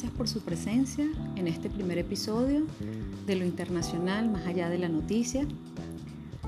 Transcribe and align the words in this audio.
Gracias 0.00 0.16
por 0.16 0.28
su 0.28 0.40
presencia 0.40 1.06
en 1.36 1.46
este 1.46 1.68
primer 1.68 1.98
episodio 1.98 2.64
de 3.26 3.36
lo 3.36 3.44
internacional 3.44 4.30
más 4.30 4.46
allá 4.46 4.70
de 4.70 4.78
la 4.78 4.88
noticia. 4.88 5.46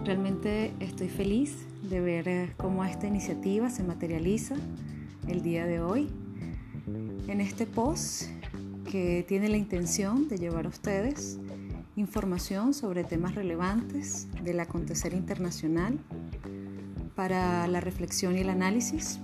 Realmente 0.07 0.73
estoy 0.81 1.11
feliz 1.11 1.59
de 1.83 2.01
ver 2.01 2.29
eh, 2.29 2.55
cómo 2.57 2.83
esta 2.83 3.07
iniciativa 3.07 3.69
se 3.69 3.83
materializa 3.83 4.55
el 5.29 5.43
día 5.43 5.67
de 5.67 5.81
hoy 5.81 6.09
en 7.29 7.43
este 7.43 7.67
post 7.67 8.23
que 8.91 9.23
tiene 9.29 9.51
la 9.51 9.59
intención 9.59 10.29
de 10.29 10.39
llevar 10.39 10.65
a 10.65 10.71
ustedes 10.71 11.39
información 11.95 12.73
sobre 12.73 13.05
temas 13.05 13.35
relevantes 13.35 14.29
del 14.43 14.61
acontecer 14.61 15.13
internacional 15.13 15.99
para 17.15 17.67
la 17.67 17.83
reflexión 17.83 18.35
y 18.35 18.41
el 18.41 18.49
análisis 18.49 19.19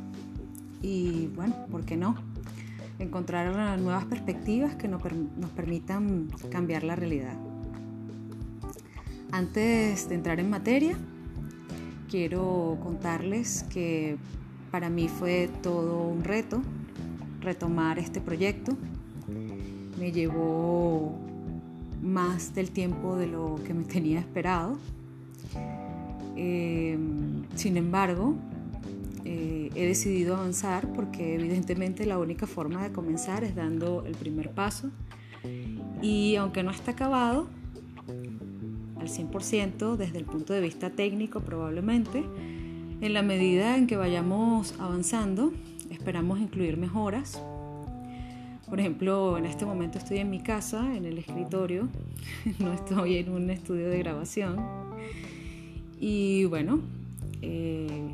y 0.83 1.29
bueno, 1.29 1.67
¿por 1.71 1.87
qué 1.87 1.97
no? 1.97 2.28
Encontrar 2.99 3.79
nuevas 3.79 4.05
perspectivas 4.05 4.75
que 4.75 4.89
nos, 4.89 5.03
permitan 5.55 6.29
cambiar 6.51 6.85
la 6.85 6.97
realidad. 6.97 7.35
Antes 9.31 10.09
de 10.09 10.15
entrar 10.15 10.41
en 10.41 10.51
materia, 10.51 10.97
quiero 12.11 12.79
contarles 12.83 13.65
que 13.65 14.17
para 14.71 14.91
mí 14.91 15.09
fue 15.09 15.49
todo 15.63 16.03
un 16.03 16.25
reto 16.25 16.63
retomar 17.41 17.99
este 17.99 18.21
proyecto. 18.21 18.77
Me 19.99 20.13
llevó 20.13 21.17
más 22.03 22.55
del 22.55 22.71
tiempo 22.71 23.17
de 23.17 23.27
lo 23.27 23.61
que 23.65 23.75
me 23.75 23.85
tenía 23.85 24.21
esperado. 24.21 24.79
Eh, 26.37 26.99
sin 27.55 27.77
embargo, 27.77 28.37
eh, 29.25 29.71
he 29.75 29.87
decidido 29.87 30.37
avanzar 30.37 30.93
porque 30.93 31.35
evidentemente 31.35 32.07
la 32.07 32.19
única 32.19 32.47
forma 32.47 32.83
de 32.83 32.93
comenzar 32.93 33.45
es 33.45 33.55
dando 33.55 34.05
el 34.07 34.15
primer 34.15 34.51
paso. 34.51 34.91
Y 36.03 36.37
aunque 36.37 36.63
no 36.63 36.71
está 36.71 36.93
acabado 36.93 37.49
al 39.01 39.09
100% 39.09 39.97
desde 39.97 40.19
el 40.19 40.25
punto 40.25 40.53
de 40.53 40.61
vista 40.61 40.91
técnico 40.91 41.41
probablemente, 41.41 42.25
en 43.01 43.13
la 43.13 43.23
medida 43.23 43.77
en 43.77 43.87
que 43.87 43.97
vayamos 43.97 44.75
avanzando, 44.79 45.53
esperamos 45.91 46.41
incluir 46.41 46.77
mejoras. 46.77 47.41
Por 48.69 48.81
ejemplo, 48.81 49.39
en 49.39 49.47
este 49.47 49.65
momento 49.65 49.99
estoy 49.99 50.19
en 50.19 50.31
mi 50.31 50.41
casa, 50.41 50.95
en 50.95 51.07
el 51.07 51.19
escritorio, 51.19 51.89
no 52.59 52.73
estoy 52.73 53.17
en 53.17 53.31
un 53.31 53.51
estudio 53.51 53.89
de 53.89 53.99
grabación. 53.99 54.59
Y 56.01 56.45
bueno, 56.45 56.81
eh, 57.41 58.11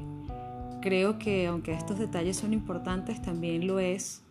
creo 0.84 1.18
que 1.18 1.46
aunque 1.46 1.72
estos 1.72 1.98
detalles 1.98 2.36
son 2.36 2.52
importantes, 2.52 3.22
también 3.22 3.66
lo 3.66 3.78
es, 3.78 4.22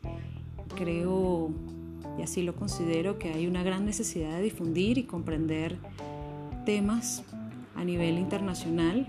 creo, 0.75 1.50
y 2.19 2.22
así 2.22 2.44
lo 2.44 2.56
considero, 2.56 3.18
que 3.18 3.34
hay 3.34 3.47
una 3.47 3.64
gran 3.64 3.86
necesidad 3.86 4.36
de 4.36 4.44
difundir 4.44 5.00
y 5.00 5.03
comprender 5.06 5.80
temas 6.63 7.24
a 7.75 7.84
nivel 7.84 8.19
internacional 8.19 9.08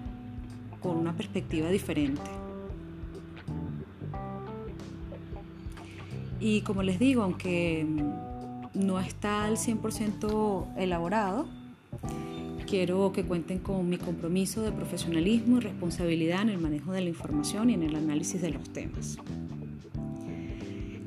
con 0.80 0.96
una 0.96 1.12
perspectiva 1.12 1.68
diferente. 1.68 2.22
Y 6.40 6.62
como 6.62 6.82
les 6.82 6.98
digo, 6.98 7.24
aunque 7.24 7.86
no 8.72 9.00
está 9.00 9.44
al 9.44 9.58
100% 9.58 10.78
elaborado, 10.78 11.46
quiero 12.66 13.12
que 13.12 13.24
cuenten 13.24 13.58
con 13.58 13.88
mi 13.88 13.98
compromiso 13.98 14.62
de 14.62 14.72
profesionalismo 14.72 15.58
y 15.58 15.60
responsabilidad 15.60 16.42
en 16.42 16.50
el 16.50 16.58
manejo 16.58 16.92
de 16.92 17.00
la 17.00 17.08
información 17.08 17.70
y 17.70 17.74
en 17.74 17.82
el 17.82 17.94
análisis 17.96 18.40
de 18.40 18.50
los 18.50 18.68
temas. 18.70 19.18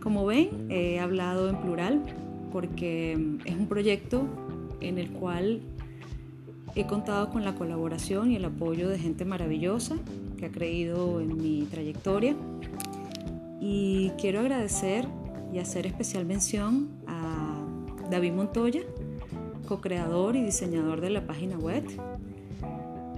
Como 0.01 0.25
ven, 0.25 0.67
he 0.69 0.99
hablado 0.99 1.49
en 1.49 1.57
plural 1.57 2.01
porque 2.51 3.13
es 3.45 3.55
un 3.55 3.67
proyecto 3.67 4.25
en 4.79 4.97
el 4.97 5.09
cual 5.11 5.61
he 6.75 6.85
contado 6.85 7.29
con 7.29 7.43
la 7.43 7.55
colaboración 7.55 8.31
y 8.31 8.35
el 8.35 8.45
apoyo 8.45 8.87
de 8.87 8.99
gente 8.99 9.25
maravillosa 9.25 9.97
que 10.37 10.45
ha 10.45 10.51
creído 10.51 11.19
en 11.19 11.35
mi 11.35 11.63
trayectoria 11.63 12.35
y 13.59 14.11
quiero 14.19 14.39
agradecer 14.39 15.07
y 15.53 15.59
hacer 15.59 15.87
especial 15.87 16.25
mención 16.25 16.89
a 17.07 17.55
David 18.09 18.33
Montoya, 18.33 18.81
co-creador 19.67 20.35
y 20.35 20.41
diseñador 20.41 21.01
de 21.01 21.11
la 21.11 21.27
página 21.27 21.57
web. 21.59 21.83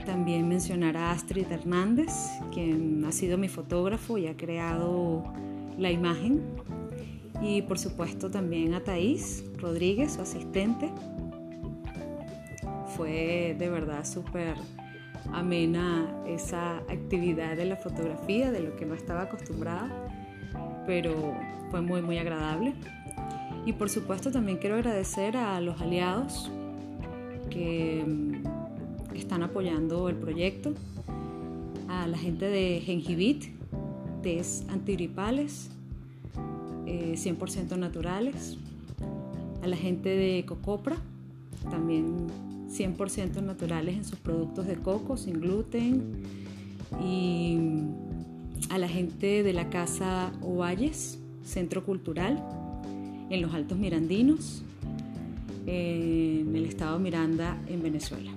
También 0.05 0.49
mencionar 0.49 0.97
a 0.97 1.11
Astrid 1.11 1.49
Hernández, 1.49 2.11
quien 2.51 3.05
ha 3.05 3.11
sido 3.13 3.37
mi 3.37 3.47
fotógrafo 3.47 4.17
y 4.17 4.27
ha 4.27 4.35
creado 4.35 5.23
la 5.77 5.91
imagen. 5.91 6.41
Y 7.41 7.61
por 7.61 7.79
supuesto 7.79 8.29
también 8.29 8.73
a 8.73 8.83
Thais 8.83 9.45
Rodríguez, 9.57 10.13
su 10.13 10.21
asistente. 10.21 10.91
Fue 12.97 13.55
de 13.57 13.69
verdad 13.69 14.03
súper 14.03 14.55
amena 15.31 16.07
esa 16.27 16.77
actividad 16.77 17.55
de 17.55 17.65
la 17.65 17.75
fotografía, 17.75 18.51
de 18.51 18.61
lo 18.61 18.75
que 18.75 18.85
no 18.85 18.95
estaba 18.95 19.21
acostumbrada, 19.23 19.89
pero 20.85 21.33
fue 21.69 21.81
muy, 21.81 22.01
muy 22.01 22.17
agradable. 22.17 22.73
Y 23.69 23.73
por 23.73 23.87
supuesto 23.87 24.31
también 24.31 24.57
quiero 24.57 24.77
agradecer 24.77 25.37
a 25.37 25.61
los 25.61 25.79
aliados 25.79 26.49
que 27.51 28.03
mm, 28.03 29.15
están 29.15 29.43
apoyando 29.43 30.09
el 30.09 30.15
proyecto, 30.15 30.73
a 31.87 32.07
la 32.07 32.17
gente 32.17 32.45
de 32.45 32.81
Gengibit, 32.83 33.51
test 34.23 34.67
antigripales, 34.71 35.69
100% 36.87 37.71
eh, 37.71 37.77
naturales, 37.77 38.57
a 39.61 39.67
la 39.67 39.77
gente 39.77 40.09
de 40.09 40.43
Cocopra, 40.47 40.95
también 41.69 42.25
100% 42.69 43.43
naturales 43.43 43.97
en 43.97 44.03
sus 44.03 44.17
productos 44.17 44.65
de 44.65 44.77
coco, 44.77 45.15
sin 45.15 45.41
gluten, 45.41 46.23
y 46.99 47.55
mm, 47.55 48.71
a 48.71 48.79
la 48.79 48.87
gente 48.87 49.43
de 49.43 49.53
la 49.53 49.69
Casa 49.69 50.31
Ovalles, 50.41 51.19
Centro 51.43 51.85
Cultural, 51.85 52.43
en 53.29 53.41
los 53.41 53.53
Altos 53.53 53.77
Mirandinos, 53.77 54.63
en 55.65 56.55
el 56.55 56.65
estado 56.65 56.99
Miranda, 56.99 57.57
en 57.67 57.83
Venezuela. 57.83 58.31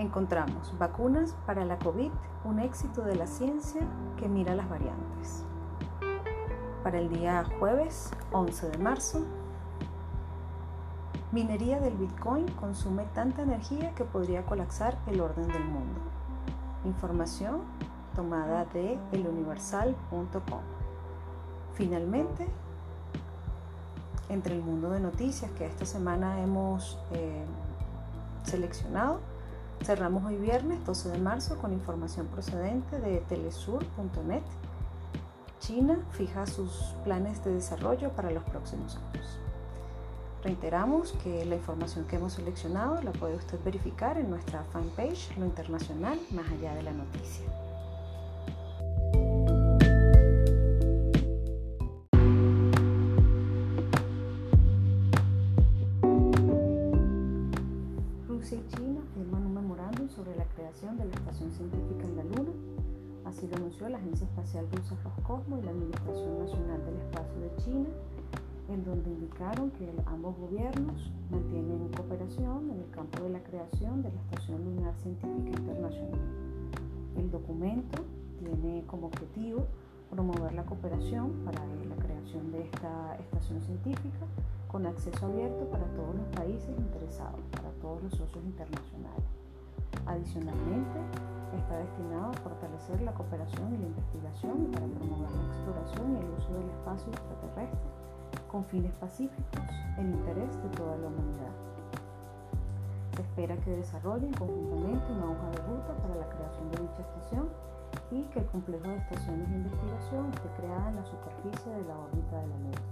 encontramos 0.00 0.76
vacunas 0.78 1.36
para 1.46 1.64
la 1.64 1.78
COVID, 1.78 2.10
un 2.44 2.58
éxito 2.58 3.02
de 3.02 3.16
la 3.16 3.26
ciencia 3.26 3.82
que 4.16 4.28
mira 4.28 4.54
las 4.54 4.68
variantes. 4.68 5.44
Para 6.82 6.98
el 6.98 7.08
día 7.10 7.44
jueves 7.58 8.10
11 8.32 8.70
de 8.70 8.78
marzo, 8.78 9.20
minería 11.30 11.78
del 11.78 11.94
Bitcoin 11.94 12.48
consume 12.52 13.04
tanta 13.14 13.42
energía 13.42 13.94
que 13.94 14.04
podría 14.04 14.46
colapsar 14.46 14.98
el 15.06 15.20
orden 15.20 15.48
del 15.48 15.64
mundo. 15.64 16.00
Información 16.84 17.60
tomada 18.16 18.64
de 18.66 18.98
eluniversal.com. 19.12 20.60
Finalmente, 21.74 22.46
entre 24.28 24.56
el 24.56 24.62
mundo 24.62 24.90
de 24.90 25.00
noticias 25.00 25.50
que 25.52 25.66
esta 25.66 25.84
semana 25.84 26.42
hemos 26.42 26.98
eh, 27.12 27.44
seleccionado, 28.44 29.20
Cerramos 29.82 30.24
hoy 30.26 30.36
viernes 30.36 30.84
12 30.84 31.08
de 31.08 31.18
marzo 31.18 31.56
con 31.56 31.72
información 31.72 32.26
procedente 32.26 33.00
de 33.00 33.20
telesur.net. 33.20 34.42
China 35.60 35.98
fija 36.10 36.46
sus 36.46 36.94
planes 37.04 37.44
de 37.44 37.54
desarrollo 37.54 38.10
para 38.10 38.30
los 38.30 38.42
próximos 38.44 38.96
años. 38.96 39.38
Reiteramos 40.42 41.12
que 41.22 41.44
la 41.44 41.56
información 41.56 42.06
que 42.06 42.16
hemos 42.16 42.32
seleccionado 42.32 43.00
la 43.02 43.12
puede 43.12 43.36
usted 43.36 43.62
verificar 43.62 44.18
en 44.18 44.30
nuestra 44.30 44.64
fanpage 44.72 45.36
Lo 45.38 45.44
Internacional 45.44 46.18
más 46.32 46.50
allá 46.50 46.74
de 46.74 46.82
la 46.82 46.92
noticia. 46.92 47.44
de 60.80 61.04
la 61.04 61.14
Estación 61.14 61.52
Científica 61.52 62.04
en 62.04 62.16
la 62.16 62.24
Luna. 62.24 62.89
Así 63.24 63.46
lo 63.48 63.56
anunció 63.56 63.88
la 63.88 63.98
Agencia 63.98 64.26
Espacial 64.26 64.66
Rusa 64.72 64.96
Roscosmos 65.04 65.60
y 65.60 65.64
la 65.64 65.70
Administración 65.70 66.38
Nacional 66.38 66.84
del 66.84 66.96
Espacio 66.96 67.40
de 67.40 67.56
China, 67.56 67.88
en 68.68 68.84
donde 68.84 69.10
indicaron 69.10 69.70
que 69.72 69.90
ambos 70.06 70.36
gobiernos 70.38 71.10
mantienen 71.30 71.88
cooperación 71.96 72.70
en 72.70 72.80
el 72.80 72.90
campo 72.90 73.22
de 73.22 73.30
la 73.30 73.42
creación 73.42 74.02
de 74.02 74.10
la 74.10 74.20
Estación 74.22 74.64
Lunar 74.64 74.94
Científica 74.96 75.58
Internacional. 75.58 76.20
El 77.16 77.30
documento 77.30 78.02
tiene 78.38 78.84
como 78.86 79.08
objetivo 79.08 79.66
promover 80.10 80.52
la 80.54 80.64
cooperación 80.64 81.30
para 81.44 81.64
la 81.64 81.96
creación 81.96 82.50
de 82.52 82.62
esta 82.62 83.16
estación 83.16 83.60
científica 83.62 84.26
con 84.68 84.86
acceso 84.86 85.26
abierto 85.26 85.64
para 85.70 85.84
todos 85.94 86.14
los 86.14 86.26
países 86.34 86.70
interesados, 86.78 87.40
para 87.52 87.70
todos 87.80 88.02
los 88.02 88.12
socios 88.12 88.44
internacionales. 88.44 89.24
Adicionalmente, 90.06 90.98
está 91.56 91.78
destinado 91.78 92.30
a 92.30 92.40
fortalecer 92.42 93.00
la 93.02 93.12
cooperación 93.12 93.74
y 93.74 93.78
la 93.78 93.86
investigación 93.86 94.70
para 94.72 94.86
promover 94.86 95.30
la 95.30 95.44
exploración 95.46 96.12
y 96.12 96.18
el 96.18 96.30
uso 96.38 96.52
del 96.54 96.70
espacio 96.70 97.12
extraterrestre 97.12 97.90
con 98.50 98.64
fines 98.64 98.92
pacíficos 99.00 99.60
en 99.98 100.12
interés 100.12 100.50
de 100.62 100.68
toda 100.76 100.96
la 100.96 101.06
humanidad. 101.06 101.54
Se 103.16 103.22
espera 103.22 103.56
que 103.58 103.70
desarrollen 103.76 104.32
conjuntamente 104.34 105.12
una 105.12 105.32
hoja 105.32 105.50
de 105.50 105.58
ruta 105.66 105.92
para 106.02 106.14
la 106.14 106.28
creación 106.28 106.70
de 106.70 106.82
dicha 106.82 107.02
estación 107.02 107.48
y 108.10 108.22
que 108.30 108.40
el 108.40 108.46
complejo 108.46 108.88
de 108.88 108.96
estaciones 108.96 109.48
de 109.50 109.56
investigación 109.56 110.30
esté 110.32 110.48
creada 110.58 110.88
en 110.90 110.96
la 110.96 111.04
superficie 111.04 111.72
de 111.74 111.84
la 111.84 111.98
órbita 111.98 112.38
de 112.38 112.46
la 112.46 112.56
Luna. 112.56 112.82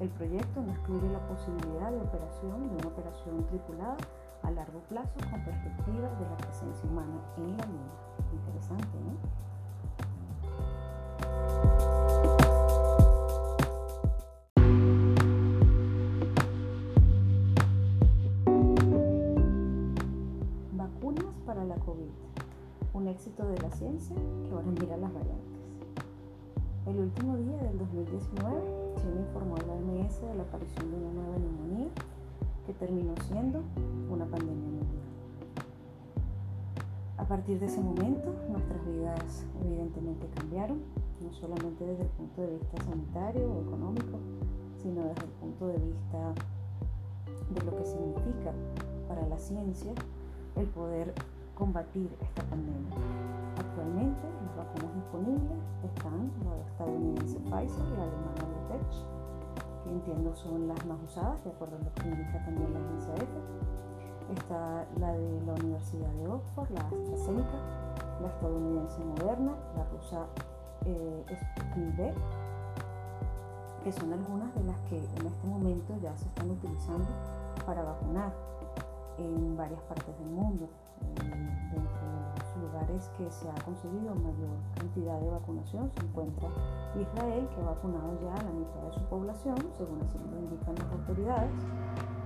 El 0.00 0.08
proyecto 0.10 0.60
no 0.60 0.72
excluye 0.72 1.08
la 1.08 1.20
posibilidad 1.20 1.90
de 1.90 2.00
operación 2.00 2.68
de 2.68 2.76
una 2.76 2.88
operación 2.88 3.44
tripulada 3.46 3.96
a 4.42 4.50
largo 4.50 4.80
plazo 4.88 5.18
con 5.30 5.44
perspectiva 5.44 6.08
de 6.18 6.28
la 6.28 6.36
presencia 6.36 6.88
humana 6.88 7.20
en 7.36 7.56
la 7.56 7.66
Luna. 7.66 7.92
Interesante, 8.32 8.98
¿no? 9.00 9.46
Vacunas 20.72 21.34
para 21.44 21.64
la 21.64 21.76
COVID. 21.76 22.10
Un 22.94 23.08
éxito 23.08 23.46
de 23.46 23.58
la 23.58 23.70
ciencia 23.70 24.16
que 24.16 24.52
ahora 24.52 24.66
mira 24.66 24.96
las 24.96 25.12
variantes. 25.12 25.56
El 26.86 27.00
último 27.00 27.36
día 27.36 27.56
del 27.56 27.78
2019, 27.78 28.94
China 28.96 29.20
informó 29.20 29.56
a 29.56 29.62
la 29.66 29.72
OMS 29.72 30.20
de 30.22 30.34
la 30.36 30.44
aparición 30.44 30.90
de 30.90 30.96
una 30.96 31.12
nueva 31.12 31.36
neumonía 31.38 31.88
que 32.66 32.72
terminó 32.74 33.14
siendo 33.28 33.62
una 34.10 34.26
pandemia 34.26 34.68
mundial. 34.68 35.06
A 37.16 37.24
partir 37.24 37.58
de 37.60 37.66
ese 37.66 37.80
momento, 37.80 38.34
nuestras 38.50 38.84
vidas 38.86 39.44
evidentemente 39.64 40.28
cambiaron, 40.34 40.78
no 41.22 41.32
solamente 41.32 41.86
desde 41.86 42.02
el 42.02 42.08
punto 42.10 42.42
de 42.42 42.58
vista 42.58 42.84
sanitario 42.84 43.50
o 43.50 43.62
económico, 43.62 44.18
sino 44.82 45.02
desde 45.02 45.24
el 45.24 45.30
punto 45.40 45.66
de 45.68 45.78
vista 45.78 46.34
de 47.54 47.64
lo 47.64 47.76
que 47.76 47.84
significa 47.84 48.52
para 49.08 49.26
la 49.28 49.38
ciencia 49.38 49.92
el 50.56 50.66
poder 50.66 51.14
combatir 51.54 52.10
esta 52.20 52.42
pandemia. 52.42 52.96
Actualmente 53.58 54.22
las 54.44 54.56
vacunas 54.56 54.94
disponibles 54.94 55.58
están 55.84 56.30
la 56.44 56.58
estadounidense 56.68 57.38
Pfizer 57.40 57.84
y 57.86 57.96
la 57.96 58.02
alemana 58.02 58.44
Biotech 58.68 59.25
entiendo 59.90 60.34
son 60.34 60.68
las 60.68 60.84
más 60.86 60.98
usadas, 61.04 61.42
de 61.44 61.50
acuerdo 61.50 61.76
a 61.76 61.78
lo 61.80 61.92
que 61.94 62.08
indica 62.08 62.44
también 62.44 62.72
la 62.72 62.80
agencia 62.80 63.14
EFE. 63.14 64.40
Está 64.40 64.86
la 64.98 65.12
de 65.12 65.40
la 65.46 65.54
Universidad 65.54 66.10
de 66.10 66.28
Oxford, 66.28 66.70
la 66.70 66.80
AstraZeneca, 66.80 67.58
la 68.20 68.28
estadounidense 68.28 69.04
Moderna, 69.04 69.52
la 69.76 69.84
rusa 69.84 70.26
eh, 70.84 71.24
que 73.84 73.92
son 73.92 74.12
algunas 74.12 74.52
de 74.56 74.64
las 74.64 74.80
que 74.88 74.96
en 74.96 75.26
este 75.26 75.46
momento 75.46 75.94
ya 76.02 76.16
se 76.16 76.26
están 76.26 76.50
utilizando 76.50 77.06
para 77.64 77.84
vacunar 77.84 78.32
en 79.16 79.56
varias 79.56 79.80
partes 79.82 80.18
del 80.18 80.28
mundo. 80.28 80.68
Lugares 82.76 83.10
que 83.16 83.30
se 83.30 83.48
ha 83.48 83.54
conseguido 83.64 84.14
mayor 84.14 84.56
cantidad 84.76 85.18
de 85.20 85.30
vacunación 85.30 85.90
se 85.96 86.04
encuentra 86.04 86.48
Israel, 86.94 87.48
que 87.48 87.60
ha 87.60 87.64
vacunado 87.64 88.18
ya 88.22 88.34
a 88.34 88.42
la 88.42 88.50
mitad 88.50 88.82
de 88.82 88.92
su 88.92 89.00
población, 89.08 89.56
según 89.76 90.00
así 90.02 90.18
lo 90.18 90.38
indican 90.38 90.74
las 90.74 90.92
autoridades, 90.92 91.50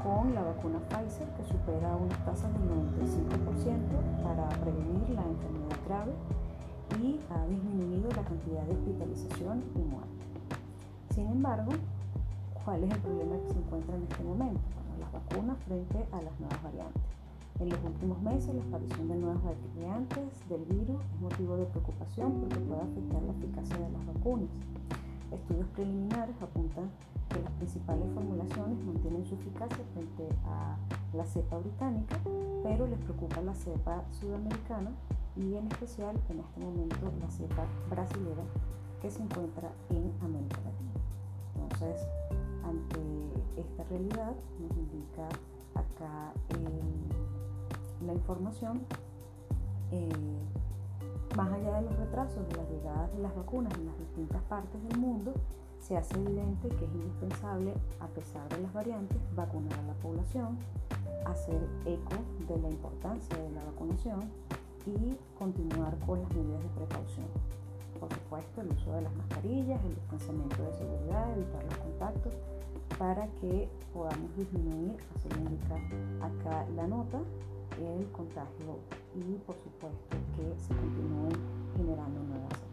con 0.02 0.34
la 0.34 0.42
vacuna 0.42 0.80
Pfizer, 0.88 1.28
que 1.34 1.44
supera 1.44 1.94
unas 1.94 2.18
tasas 2.24 2.50
del 2.52 2.66
95% 2.66 4.24
para 4.24 4.48
prevenir 4.48 5.10
la 5.10 5.22
enfermedad 5.22 5.78
grave 5.86 6.12
y 6.98 7.20
ha 7.30 7.46
disminuido 7.46 8.08
la 8.10 8.22
cantidad 8.24 8.62
de 8.62 8.72
hospitalización 8.72 9.62
y 9.76 9.78
muerte. 9.78 10.24
Sin 11.14 11.26
embargo, 11.28 11.72
¿cuál 12.64 12.84
es 12.84 12.90
el 12.90 12.98
problema 12.98 13.36
que 13.36 13.52
se 13.52 13.58
encuentra 13.58 13.96
en 13.96 14.02
este 14.02 14.24
momento? 14.24 14.60
las 14.98 15.12
vacunas 15.12 15.56
frente 15.66 16.06
a 16.12 16.20
las 16.20 16.38
nuevas 16.38 16.62
variantes. 16.62 17.19
En 17.60 17.68
los 17.68 17.78
últimos 17.84 18.22
meses, 18.22 18.54
la 18.54 18.62
aparición 18.62 19.08
de 19.08 19.16
nuevas 19.16 19.42
variantes 19.44 20.48
del 20.48 20.64
virus 20.64 20.96
es 21.14 21.20
motivo 21.20 21.58
de 21.58 21.66
preocupación 21.66 22.40
porque 22.40 22.56
puede 22.56 22.80
afectar 22.80 23.22
la 23.22 23.32
eficacia 23.32 23.76
de 23.76 23.92
las 23.92 24.06
vacunas. 24.06 24.48
Estudios 25.30 25.68
preliminares 25.74 26.34
apuntan 26.40 26.90
que 27.28 27.42
las 27.42 27.52
principales 27.52 28.06
formulaciones 28.14 28.82
mantienen 28.82 29.26
su 29.26 29.34
eficacia 29.34 29.84
frente 29.92 30.26
a 30.46 30.78
la 31.12 31.26
cepa 31.26 31.58
británica, 31.58 32.18
pero 32.62 32.86
les 32.86 32.98
preocupa 33.00 33.42
la 33.42 33.54
cepa 33.54 34.04
sudamericana 34.10 34.90
y 35.36 35.54
en 35.54 35.66
especial 35.66 36.16
en 36.30 36.40
este 36.40 36.60
momento 36.60 37.12
la 37.20 37.30
cepa 37.30 37.66
brasilera 37.90 38.42
que 39.02 39.10
se 39.10 39.22
encuentra 39.22 39.70
en 39.90 40.10
América 40.24 40.60
Latina. 40.64 40.92
Entonces, 41.56 42.08
ante 42.64 43.00
esta 43.60 43.84
realidad 43.84 44.32
nos 44.60 44.78
indica 44.78 45.28
acá 45.74 46.32
la 48.06 48.14
información 48.14 48.82
eh, 49.90 50.08
Más 51.36 51.52
allá 51.52 51.76
de 51.76 51.82
los 51.82 51.96
retrasos 51.98 52.46
de 52.48 52.56
las 52.56 52.68
llegadas 52.70 53.12
de 53.12 53.22
las 53.22 53.34
vacunas 53.34 53.72
en 53.74 53.86
las 53.86 53.98
distintas 53.98 54.42
partes 54.42 54.82
del 54.88 54.98
mundo, 54.98 55.32
se 55.80 55.96
hace 55.96 56.14
evidente 56.14 56.68
que 56.68 56.84
es 56.84 56.94
indispensable, 56.94 57.74
a 58.00 58.06
pesar 58.08 58.48
de 58.48 58.60
las 58.60 58.72
variantes, 58.72 59.18
vacunar 59.34 59.78
a 59.78 59.82
la 59.82 59.94
población, 59.94 60.58
hacer 61.24 61.60
eco 61.86 62.16
de 62.48 62.60
la 62.60 62.68
importancia 62.68 63.36
de 63.36 63.50
la 63.50 63.64
vacunación 63.64 64.20
y 64.86 65.16
continuar 65.38 65.96
con 66.06 66.20
las 66.22 66.30
medidas 66.34 66.62
de 66.62 66.68
precaución. 66.70 67.26
Por 67.98 68.12
supuesto, 68.12 68.60
el 68.62 68.68
uso 68.68 68.92
de 68.92 69.02
las 69.02 69.14
mascarillas, 69.14 69.84
el 69.84 69.94
distanciamiento 69.94 70.62
de 70.62 70.72
seguridad, 70.74 71.32
evitar 71.32 71.64
los 71.64 71.78
contactos 71.78 72.34
para 72.98 73.26
que 73.40 73.68
podamos 73.92 74.36
disminuir, 74.36 74.96
así 75.16 75.28
lo 75.28 75.36
indica 75.38 75.76
acá 76.24 76.66
la 76.76 76.86
nota, 76.86 77.20
el 77.78 78.10
contagio 78.12 78.78
y 79.14 79.38
por 79.46 79.56
supuesto 79.56 80.16
que 80.36 80.60
se 80.60 80.74
continúen 80.74 81.32
generando 81.76 82.20
nuevas 82.22 82.69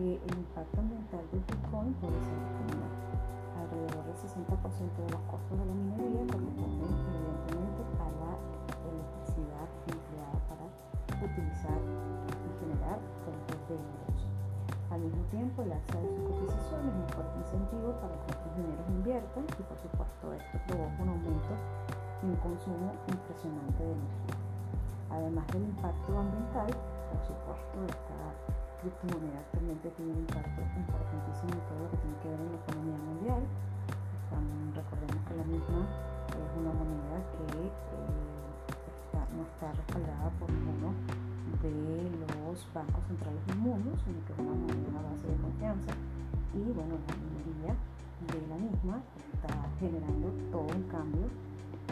el 0.00 0.32
impacto 0.32 0.80
ambiental 0.80 1.20
del 1.28 1.44
Bitcoin 1.44 1.92
puede 2.00 2.16
ser 2.24 2.40
criminal. 2.56 2.94
Alrededor 3.60 4.00
del 4.08 4.16
60% 4.16 4.48
de 4.96 5.10
los 5.12 5.22
costos 5.28 5.60
de 5.60 5.66
la 5.68 5.76
minería 5.76 6.24
corresponden 6.24 6.88
evidentemente 6.88 7.80
a 8.00 8.08
la 8.08 8.32
electricidad 8.88 9.68
empleada 9.92 10.40
para 10.48 10.64
utilizar 11.20 11.76
y 11.76 12.48
generar 12.64 12.96
fuentes 13.28 13.60
de 13.68 13.74
ingresos. 13.76 14.32
Al 14.88 15.00
mismo 15.04 15.22
tiempo, 15.28 15.68
el 15.68 15.72
alza 15.76 16.00
de 16.00 16.08
sus 16.16 16.24
cotizaciones 16.32 16.88
es 16.88 16.96
un 16.96 17.08
fuerte 17.12 17.36
incentivo 17.36 17.88
para 18.00 18.16
que 18.24 18.28
estos 18.32 18.50
dineros 18.56 18.88
inviertan 18.88 19.44
y 19.52 19.62
por 19.68 19.78
supuesto 19.84 20.24
esto 20.32 20.56
provoca 20.64 20.96
un 20.96 21.10
aumento 21.12 21.52
y 22.24 22.26
un 22.32 22.38
consumo 22.40 22.88
impresionante 23.04 23.84
de 23.84 23.92
energía. 24.00 24.36
Además 25.12 25.44
del 25.52 25.68
impacto 25.68 26.08
ambiental, 26.16 26.72
por 26.72 27.20
supuesto, 27.20 27.76
esta 28.80 28.96
criptomoneda 28.96 29.40
actualmente 29.44 29.90
tiene 29.92 30.12
un 30.12 30.18
impacto 30.24 30.60
importantísimo 30.64 31.52
en 31.52 31.64
todo 31.68 31.78
lo 31.84 31.90
que 31.90 31.98
tiene 32.00 32.16
que 32.24 32.28
ver 32.32 32.40
en 32.40 32.48
la 32.48 32.60
economía 32.64 32.96
mundial. 32.96 33.42
recordemos 34.72 35.20
que 35.28 35.34
la 35.36 35.44
misma 35.44 35.80
es 36.32 36.50
una 36.56 36.72
moneda 36.72 37.16
que 37.28 37.44
eh, 37.60 37.72
no 39.36 39.42
está 39.44 39.68
respaldada 39.68 40.30
por 40.40 40.48
ninguno 40.48 40.96
de 41.60 42.08
los 42.24 42.56
bancos 42.72 43.04
centrales 43.04 43.44
del 43.46 43.58
mundo, 43.58 43.92
sino 44.00 44.16
que 44.24 44.32
es 44.32 44.38
una, 44.40 45.00
base 45.04 45.28
de 45.28 45.36
confianza. 45.36 45.92
Y 46.56 46.64
bueno, 46.72 46.96
la 47.04 47.14
minería 47.20 47.76
de 47.76 48.40
la 48.48 48.56
misma 48.56 48.96
está 49.34 49.52
generando 49.76 50.32
todo 50.48 50.72
un 50.72 50.84
cambio 50.88 51.28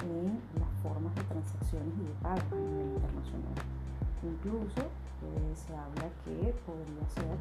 en 0.09 0.41
las 0.57 0.73
formas 0.81 1.13
de 1.17 1.23
transacciones 1.29 1.93
y 2.01 2.05
de 2.09 2.15
pago 2.25 2.49
a 2.49 2.57
nivel 2.57 2.97
internacional. 2.97 3.78
Incluso 4.23 4.83
eh, 4.83 5.55
se 5.55 5.75
habla 5.75 6.11
que 6.25 6.55
podría 6.67 7.09
ser 7.11 7.37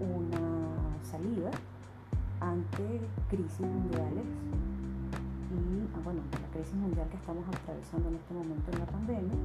una 0.00 1.02
salida 1.02 1.50
ante 2.40 3.00
crisis 3.28 3.60
mundiales 3.60 4.24
y 5.54 5.86
ah, 5.94 6.00
bueno, 6.02 6.20
la 6.32 6.48
crisis 6.50 6.74
mundial 6.74 7.08
que 7.08 7.16
estamos 7.16 7.44
atravesando 7.46 8.08
en 8.08 8.16
este 8.16 8.34
momento 8.34 8.66
en 8.72 8.78
la 8.78 8.86
pandemia 8.86 9.38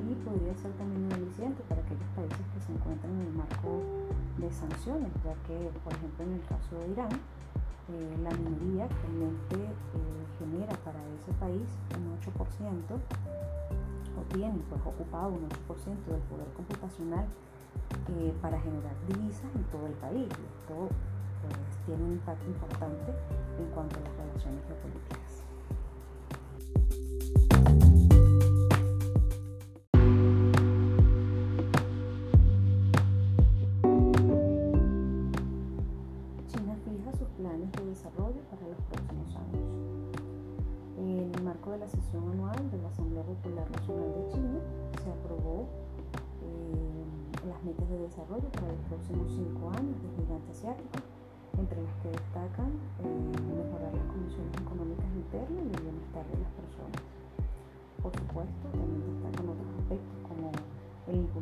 y 0.00 0.14
podría 0.24 0.54
ser 0.56 0.72
también 0.80 1.04
un 1.04 1.12
aliciente 1.12 1.62
para 1.68 1.80
aquellos 1.80 2.08
países 2.16 2.44
que 2.54 2.60
se 2.60 2.72
encuentran 2.72 3.12
en 3.12 3.20
el 3.28 3.32
marco 3.32 3.84
de 4.38 4.48
sanciones, 4.50 5.12
ya 5.24 5.36
que 5.44 5.68
por 5.84 5.92
ejemplo 5.92 6.24
en 6.24 6.32
el 6.40 6.44
caso 6.48 6.72
de 6.80 6.88
Irán, 6.92 7.12
eh, 7.92 8.16
la 8.22 8.30
minería 8.32 8.84
actualmente 8.84 9.56
eh, 9.60 10.22
genera 10.38 10.72
para 10.80 11.00
ese 11.20 11.32
país 11.36 11.68
un 11.98 12.16
8% 12.16 12.32
o 14.18 14.34
tiene 14.34 14.58
pues 14.68 14.80
ocupado 14.84 15.28
un 15.28 15.48
8% 15.48 16.04
del 16.06 16.22
poder 16.28 16.48
computacional 16.56 17.26
eh, 18.08 18.34
para 18.40 18.60
generar 18.60 18.94
divisas 19.08 19.50
en 19.54 19.64
todo 19.64 19.86
el 19.86 19.94
país. 19.94 20.28
Esto 20.28 20.88
pues, 21.40 21.56
tiene 21.86 22.02
un 22.04 22.12
impacto 22.12 22.46
importante 22.46 23.12
en 23.58 23.66
cuanto 23.74 23.96
a 23.96 24.00
las 24.00 24.16
relaciones 24.16 24.62
geopolíticas. 24.66 25.21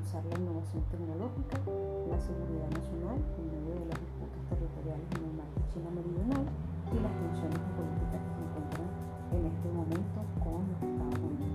Impulsar 0.00 0.24
la 0.32 0.40
innovación 0.40 0.80
tecnológica, 0.88 1.60
la 2.08 2.16
seguridad 2.16 2.72
nacional 2.72 3.20
en 3.20 3.44
medio 3.52 3.76
de 3.84 3.92
las 3.92 4.00
disputas 4.00 4.40
territoriales 4.48 5.04
en 5.12 5.28
el 5.28 5.36
mar 5.36 5.44
de 5.52 5.60
China 5.68 5.92
Meridional 5.92 6.40
y 6.88 6.96
las 7.04 7.12
tensiones 7.20 7.60
políticas 7.76 8.24
que 8.24 8.32
se 8.32 8.40
encuentran 8.40 8.88
en 9.36 9.44
este 9.44 9.68
momento 9.68 10.24
con 10.40 10.64
los 10.72 10.80
Estados 10.80 11.20
Unidos. 11.20 11.52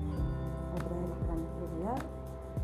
Otra 0.78 0.94
de 0.94 1.10
las 1.10 1.26
grandes 1.26 1.50
prioridades 1.58 2.06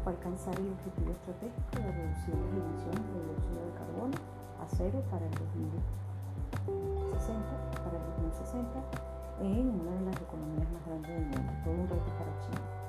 fue 0.05 0.13
alcanzar 0.13 0.53
el 0.53 0.69
objetivo 0.69 1.17
estratégico 1.17 1.81
de 1.81 1.89
reducir 1.97 2.37
las 2.37 2.53
emisiones 2.61 3.01
de 3.01 3.17
dióxido 3.25 3.65
de 3.65 3.73
carbono 3.73 4.21
a 4.61 4.69
cero 4.69 5.01
para 5.09 5.25
el 5.25 5.33
2060, 5.33 5.81
para 7.81 7.97
el 7.97 8.05
2060 8.21 8.69
en 9.41 9.81
una 9.81 9.97
de 9.97 10.13
las 10.13 10.17
economías 10.21 10.69
más 10.77 10.85
grandes 10.85 11.09
del 11.09 11.25
mundo, 11.25 11.49
todo 11.65 11.73
un 11.73 11.89
reto 11.89 12.13
para 12.21 12.29
China. 12.45 12.80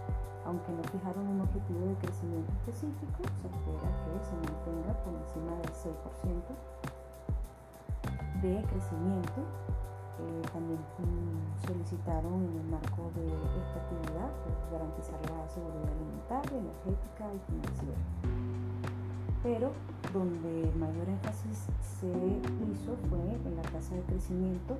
Aunque 0.44 0.72
no 0.72 0.82
fijaron 0.84 1.26
un 1.26 1.40
objetivo 1.40 1.87
de 1.87 1.94
crecimiento 1.96 2.52
específico, 2.52 3.22
se 3.40 3.46
espera 3.46 3.88
que 4.02 4.11
se 4.26 4.34
mantenga 4.34 4.92
por 5.04 5.14
encima 5.14 5.52
del 5.62 5.70
6% 5.70 6.82
de 8.42 8.62
crecimiento 8.66 9.40
eh, 10.22 10.42
también 10.52 10.78
mm, 10.78 11.66
solicitaron 11.66 12.44
en 12.44 12.54
el 12.61 12.66
marco 12.68 13.11
de 13.16 13.26
esta 13.26 13.80
actividad 13.80 14.30
pues, 14.44 14.56
garantizar 14.70 15.18
la 15.30 15.49
seguridad 15.49 15.88
alimentaria, 15.88 16.58
energética 16.58 17.25
y 17.32 17.38
financiera. 17.49 18.02
Pero 19.42 19.72
donde 20.12 20.70
mayor 20.78 21.08
énfasis 21.08 21.66
se 21.80 22.06
hizo 22.06 22.94
fue 23.08 23.25
en 23.34 23.56
la 23.56 23.62
tasa 23.62 23.94
de 23.96 24.02
crecimiento 24.02 24.76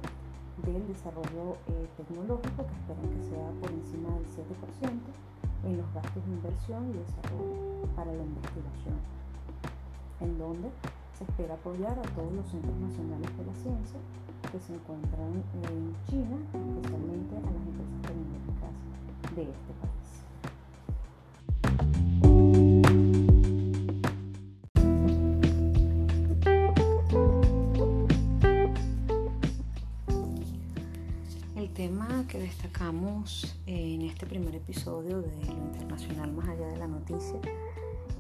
del 0.63 0.87
desarrollo 0.87 1.57
eh, 1.67 1.89
tecnológico, 1.97 2.67
que 2.67 2.77
esperan 2.77 3.09
que 3.11 3.23
sea 3.27 3.49
por 3.59 3.71
encima 3.73 4.11
del 4.15 4.27
7%, 4.29 5.01
en 5.65 5.79
los 5.79 5.95
gastos 5.95 6.25
de 6.27 6.33
inversión 6.33 6.91
y 6.91 6.99
desarrollo 6.99 7.87
para 7.95 8.13
la 8.13 8.23
investigación, 8.23 8.97
en 10.21 10.39
donde 10.39 10.71
se 11.17 11.25
espera 11.25 11.55
apoyar 11.55 11.99
a 11.99 12.09
todos 12.15 12.33
los 12.33 12.47
centros 12.49 12.77
nacionales 12.77 13.31
de 13.37 13.45
la 13.47 13.55
ciencia 13.55 14.01
que 14.51 14.59
se 14.59 14.75
encuentran 14.75 15.43
en 15.63 15.95
China, 16.09 16.37
especialmente 16.53 17.37
a 17.37 17.41
las 17.41 17.55
empresas 17.55 18.03
tecnológicas 18.03 18.75
de 19.37 19.43
este 19.43 19.73
país. 19.81 20.02
Que 32.93 32.99
destacamos 32.99 33.57
en 33.67 34.03
este 34.03 34.27
primer 34.27 34.55
episodio 34.55 35.23
de 35.23 35.45
lo 35.47 35.53
internacional 35.53 36.33
más 36.33 36.49
allá 36.49 36.67
de 36.67 36.77
la 36.77 36.87
noticia 36.87 37.41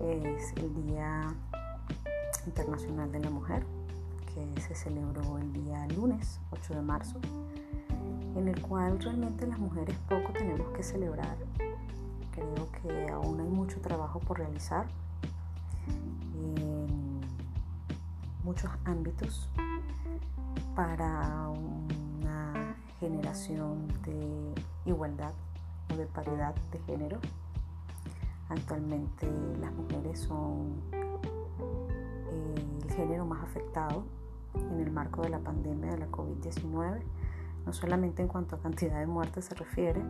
es 0.01 0.53
el 0.57 0.75
Día 0.87 1.35
Internacional 2.47 3.13
de 3.13 3.21
la 3.21 3.31
Mujer, 3.31 3.67
que 4.35 4.61
se 4.61 4.75
celebró 4.75 5.39
el 5.39 5.53
día 5.53 5.87
lunes 5.89 6.41
8 6.51 6.75
de 6.75 6.83
marzo, 6.83 7.21
en 8.35 8.49
el 8.49 8.61
cual 8.63 8.99
realmente 8.99 9.47
las 9.47 9.59
mujeres 9.59 9.97
poco 10.09 10.33
tenemos 10.33 10.67
que 10.75 10.83
celebrar. 10.83 11.37
Creo 12.33 12.69
que 12.81 13.11
aún 13.11 13.41
hay 13.41 13.49
mucho 13.49 13.79
trabajo 13.81 14.21
por 14.21 14.39
realizar 14.39 14.87
en 16.35 17.21
muchos 18.43 18.71
ámbitos 18.85 19.49
para 20.75 21.49
una 21.51 21.82
generación 23.03 23.89
de 24.05 24.55
igualdad 24.87 25.33
o 25.93 25.97
de 25.97 26.07
paridad 26.07 26.55
de 26.71 26.79
género. 26.87 27.19
Actualmente 28.49 29.27
las 29.61 29.73
mujeres 29.73 30.21
son 30.21 30.81
el 32.31 32.93
género 32.93 33.27
más 33.27 33.43
afectado 33.43 34.05
en 34.55 34.81
el 34.81 34.93
marco 34.93 35.23
de 35.23 35.31
la 35.31 35.41
pandemia 35.41 35.91
de 35.91 35.99
la 35.99 36.09
COVID-19, 36.13 37.03
no 37.67 37.73
solamente 37.73 38.23
en 38.23 38.29
cuanto 38.29 38.55
a 38.55 38.61
cantidad 38.61 39.01
de 39.01 39.07
muertes 39.07 39.47
se 39.47 39.57
refiere, 39.57 40.01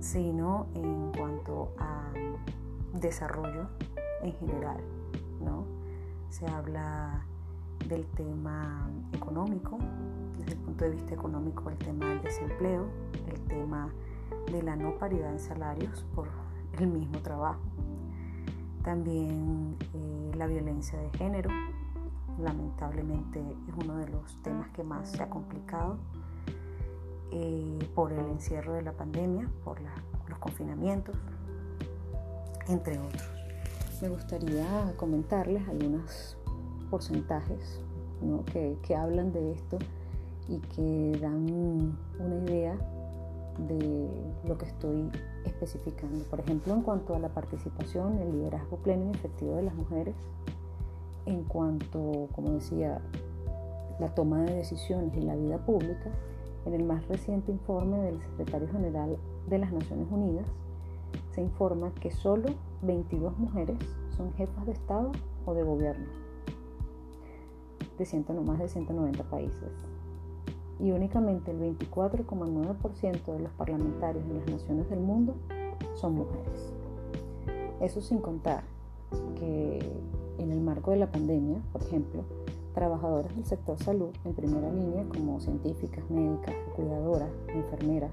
sino 0.00 0.66
en 0.74 1.12
cuanto 1.16 1.74
a 1.78 2.10
desarrollo 2.94 3.68
en 4.22 4.32
general. 4.32 4.78
¿no? 5.40 5.64
Se 6.30 6.44
habla 6.48 7.24
del 7.88 8.06
tema 8.06 8.90
económico, 9.12 9.78
desde 10.38 10.52
el 10.52 10.58
punto 10.58 10.84
de 10.84 10.90
vista 10.90 11.14
económico 11.14 11.70
el 11.70 11.78
tema 11.78 12.08
del 12.08 12.22
desempleo, 12.22 12.86
el 13.28 13.40
tema 13.42 13.88
de 14.50 14.62
la 14.62 14.76
no 14.76 14.96
paridad 14.98 15.32
en 15.32 15.40
salarios 15.40 16.04
por 16.14 16.28
el 16.78 16.86
mismo 16.88 17.18
trabajo, 17.20 17.60
también 18.82 19.76
eh, 19.94 20.32
la 20.36 20.46
violencia 20.46 20.98
de 20.98 21.10
género, 21.18 21.50
lamentablemente 22.38 23.40
es 23.40 23.74
uno 23.84 23.96
de 23.96 24.08
los 24.08 24.40
temas 24.42 24.68
que 24.70 24.84
más 24.84 25.10
se 25.10 25.22
ha 25.22 25.30
complicado 25.30 25.98
eh, 27.32 27.90
por 27.94 28.12
el 28.12 28.26
encierro 28.26 28.74
de 28.74 28.82
la 28.82 28.92
pandemia, 28.92 29.48
por 29.64 29.80
los 30.28 30.38
confinamientos, 30.38 31.16
entre 32.68 32.98
otros. 32.98 33.28
Me 34.00 34.08
gustaría 34.08 34.94
comentarles 34.96 35.66
algunos 35.68 36.35
porcentajes 36.86 37.80
que, 38.52 38.76
que 38.82 38.96
hablan 38.96 39.32
de 39.32 39.52
esto 39.52 39.78
y 40.48 40.58
que 40.58 41.18
dan 41.20 41.96
una 42.18 42.36
idea 42.36 42.76
de 43.68 44.08
lo 44.46 44.58
que 44.58 44.66
estoy 44.66 45.10
especificando. 45.44 46.24
Por 46.24 46.40
ejemplo, 46.40 46.74
en 46.74 46.82
cuanto 46.82 47.14
a 47.14 47.18
la 47.18 47.28
participación, 47.28 48.18
el 48.18 48.32
liderazgo 48.32 48.76
pleno 48.78 49.06
y 49.06 49.10
efectivo 49.10 49.56
de 49.56 49.62
las 49.62 49.74
mujeres, 49.74 50.14
en 51.26 51.42
cuanto, 51.44 52.28
como 52.32 52.50
decía, 52.52 53.00
la 53.98 54.14
toma 54.14 54.42
de 54.42 54.54
decisiones 54.54 55.16
y 55.16 55.20
la 55.22 55.34
vida 55.34 55.58
pública, 55.58 56.10
en 56.66 56.74
el 56.74 56.84
más 56.84 57.06
reciente 57.08 57.52
informe 57.52 57.98
del 57.98 58.20
secretario 58.20 58.68
general 58.68 59.16
de 59.48 59.58
las 59.58 59.72
Naciones 59.72 60.06
Unidas, 60.10 60.46
se 61.32 61.40
informa 61.40 61.92
que 61.94 62.10
solo 62.10 62.48
22 62.82 63.38
mujeres 63.38 63.78
son 64.16 64.32
jefas 64.34 64.66
de 64.66 64.72
Estado 64.72 65.12
o 65.44 65.54
de 65.54 65.62
gobierno 65.62 66.25
de 67.96 68.34
no 68.34 68.42
más 68.42 68.58
de 68.58 68.68
190 68.68 69.24
países. 69.24 69.70
Y 70.78 70.90
únicamente 70.90 71.50
el 71.50 71.58
24,9% 71.58 73.32
de 73.32 73.40
los 73.40 73.52
parlamentarios 73.52 74.24
en 74.24 74.38
las 74.38 74.48
naciones 74.48 74.90
del 74.90 75.00
mundo 75.00 75.34
son 75.94 76.14
mujeres. 76.14 76.72
Eso 77.80 78.00
sin 78.00 78.18
contar 78.18 78.64
que 79.38 79.78
en 80.38 80.52
el 80.52 80.60
marco 80.60 80.90
de 80.90 80.98
la 80.98 81.10
pandemia, 81.10 81.60
por 81.72 81.82
ejemplo, 81.82 82.24
trabajadoras 82.74 83.34
del 83.34 83.46
sector 83.46 83.78
salud 83.78 84.10
en 84.24 84.34
primera 84.34 84.70
línea 84.70 85.04
como 85.08 85.40
científicas, 85.40 86.08
médicas, 86.10 86.54
cuidadoras, 86.74 87.30
enfermeras, 87.48 88.10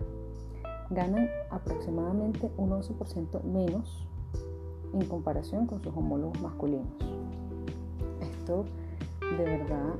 ganan 0.89 1.27
aproximadamente 1.49 2.49
un 2.57 2.69
11% 2.69 3.43
menos 3.43 4.07
en 4.93 5.05
comparación 5.05 5.65
con 5.65 5.81
sus 5.81 5.95
homólogos 5.95 6.39
masculinos. 6.41 6.87
Esto 8.21 8.65
de 9.37 9.43
verdad 9.43 9.95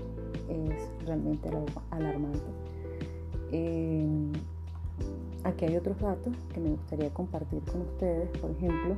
es 0.49 1.05
realmente 1.05 1.49
alarmante. 1.91 2.39
Eh, 3.51 4.07
aquí 5.43 5.65
hay 5.65 5.77
otros 5.77 5.99
datos 5.99 6.33
que 6.53 6.59
me 6.59 6.71
gustaría 6.71 7.13
compartir 7.13 7.61
con 7.63 7.81
ustedes. 7.81 8.29
Por 8.39 8.51
ejemplo, 8.51 8.95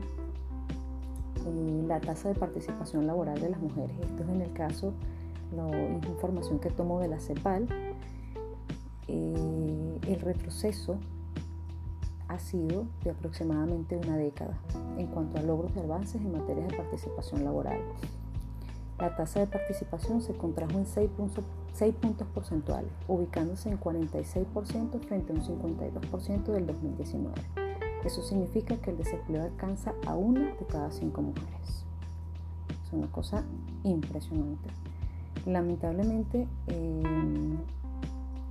eh, 1.45 1.83
la 1.87 1.99
tasa 1.99 2.29
de 2.29 2.35
participación 2.35 3.07
laboral 3.07 3.39
de 3.39 3.49
las 3.49 3.59
mujeres. 3.59 3.95
Esto 4.01 4.23
es 4.23 4.29
en 4.29 4.41
el 4.41 4.53
caso, 4.53 4.93
la 5.55 5.69
información 6.09 6.59
que 6.59 6.69
tomo 6.69 6.99
de 6.99 7.07
la 7.07 7.19
CEPAL. 7.19 7.67
Eh, 9.07 9.99
el 10.07 10.19
retroceso 10.21 10.97
ha 12.27 12.39
sido 12.39 12.85
de 13.03 13.11
aproximadamente 13.11 13.95
una 13.97 14.17
década 14.17 14.57
en 14.97 15.07
cuanto 15.07 15.37
a 15.37 15.43
logros 15.43 15.71
y 15.75 15.79
avances 15.79 16.21
en 16.21 16.31
materia 16.31 16.65
de 16.65 16.75
participación 16.75 17.43
laboral. 17.43 17.79
La 18.99 19.15
tasa 19.15 19.41
de 19.41 19.47
participación 19.47 20.21
se 20.21 20.33
contrajo 20.35 20.77
en 20.77 20.85
6 20.85 21.09
puntos, 21.11 21.43
6 21.73 21.95
puntos 21.95 22.27
porcentuales, 22.29 22.91
ubicándose 23.07 23.69
en 23.69 23.79
46% 23.79 24.99
frente 25.01 25.33
a 25.33 25.35
un 25.35 25.43
52% 25.43 26.43
del 26.45 26.65
2019. 26.67 27.33
Eso 28.05 28.21
significa 28.21 28.77
que 28.77 28.91
el 28.91 28.97
desempleo 28.97 29.43
alcanza 29.43 29.93
a 30.05 30.15
una 30.15 30.53
de 30.53 30.65
cada 30.67 30.91
cinco 30.91 31.23
mujeres. 31.23 31.85
Es 32.85 32.93
una 32.93 33.07
cosa 33.07 33.43
impresionante. 33.83 34.69
Lamentablemente, 35.45 36.47
eh, 36.67 37.03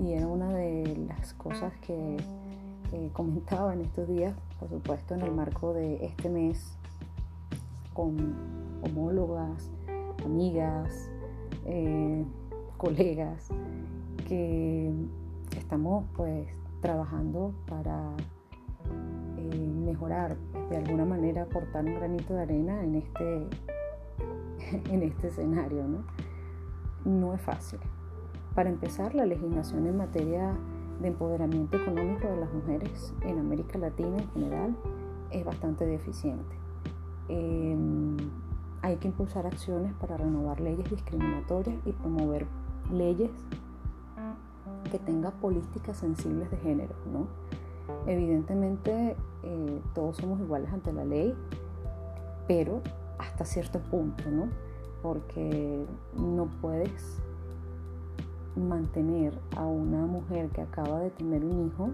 y 0.00 0.12
era 0.12 0.26
una 0.26 0.52
de 0.52 1.07
las 1.09 1.35
cosas 1.35 1.72
que 1.87 2.16
comentaba 3.12 3.72
en 3.72 3.80
estos 3.80 4.09
días, 4.09 4.35
por 4.61 4.68
supuesto 4.68 5.14
en 5.14 5.22
el 5.22 5.33
marco 5.33 5.72
de 5.72 6.04
este 6.04 6.28
mes, 6.28 6.76
con 7.92 8.35
homólogas, 8.83 9.68
amigas, 10.24 11.11
eh, 11.64 12.24
colegas, 12.77 13.48
que 14.29 14.92
estamos 15.57 16.05
pues 16.14 16.48
trabajando 16.81 17.55
para 17.66 18.12
eh, 19.38 19.72
mejorar, 19.85 20.37
de 20.70 20.77
alguna 20.77 21.05
manera 21.05 21.42
aportar 21.42 21.85
un 21.85 21.94
granito 21.94 22.35
de 22.35 22.42
arena 22.42 22.83
en 22.83 22.96
este, 22.96 23.46
en 24.92 25.03
este 25.03 25.29
escenario. 25.29 25.85
¿no? 25.85 26.05
no 27.05 27.35
es 27.35 27.40
fácil. 27.40 27.79
Para 28.55 28.70
empezar, 28.70 29.14
la 29.14 29.27
legislación 29.27 29.87
en 29.87 29.96
materia 29.96 30.57
de 31.00 31.09
empoderamiento 31.09 31.77
económico 31.77 32.29
de 32.29 32.37
las 32.37 32.53
mujeres 32.53 33.14
en 33.22 33.38
América 33.38 33.79
Latina 33.79 34.16
en 34.16 34.31
general 34.31 34.77
es 35.31 35.44
bastante 35.44 35.87
deficiente. 35.87 36.57
Em, 37.29 38.16
hay 38.85 38.97
que 38.97 39.09
impulsar 39.09 39.47
acciones 39.47 39.94
para 39.94 40.18
renovar 40.18 40.61
leyes 40.61 40.90
discriminatorias 40.90 41.75
y 41.87 41.92
promover 41.92 42.47
leyes 42.92 43.31
que 44.90 44.99
tengan 44.99 45.33
políticas 45.40 45.97
sensibles 45.97 46.51
de 46.51 46.59
género. 46.59 46.94
¿no? 47.11 47.27
Evidentemente 48.07 49.16
eh, 49.42 49.81
todos 49.94 50.18
somos 50.18 50.38
iguales 50.38 50.70
ante 50.70 50.92
la 50.92 51.07
ley, 51.07 51.35
pero 52.47 52.83
hasta 53.16 53.47
cierto 53.47 53.79
punto, 53.79 54.31
¿no? 54.31 54.49
porque 55.03 55.87
no 56.18 56.51
puedes 56.61 57.23
mantener 58.57 59.33
a 59.57 59.64
una 59.64 60.05
mujer 60.05 60.51
que 60.51 60.61
acaba 60.61 61.01
de 61.01 61.09
tener 61.09 61.42
un 61.42 61.68
hijo 61.68 61.88